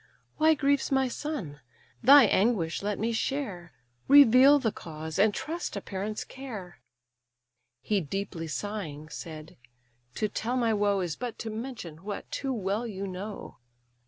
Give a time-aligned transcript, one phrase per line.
[0.37, 1.61] "Why grieves my son?
[2.01, 3.71] Thy anguish let me share;
[4.07, 6.79] Reveal the cause, and trust a parent's care."
[7.83, 9.57] He deeply sighing said:
[10.15, 13.57] "To tell my woe Is but to mention what too well you know.